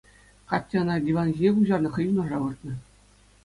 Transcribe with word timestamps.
Катя 0.53 0.79
ӑна 0.83 0.95
диван 1.05 1.29
ҫине 1.37 1.51
куҫарнӑ, 1.59 1.89
хӑй 1.99 2.05
юнашар 2.11 2.41
выртнӑ. 2.49 2.73